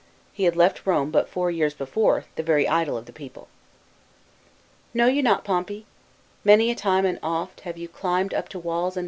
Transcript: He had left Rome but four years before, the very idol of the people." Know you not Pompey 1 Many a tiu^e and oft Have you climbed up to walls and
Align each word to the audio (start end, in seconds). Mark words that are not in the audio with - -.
He 0.33 0.45
had 0.45 0.55
left 0.55 0.87
Rome 0.87 1.11
but 1.11 1.29
four 1.29 1.51
years 1.51 1.75
before, 1.75 2.25
the 2.35 2.41
very 2.41 2.67
idol 2.67 2.97
of 2.97 3.05
the 3.05 3.13
people." 3.13 3.47
Know 4.95 5.05
you 5.05 5.21
not 5.21 5.43
Pompey 5.43 5.81
1 5.81 5.85
Many 6.43 6.71
a 6.71 6.75
tiu^e 6.75 7.05
and 7.05 7.19
oft 7.21 7.59
Have 7.61 7.77
you 7.77 7.87
climbed 7.87 8.33
up 8.33 8.49
to 8.49 8.57
walls 8.59 8.97
and 8.97 8.99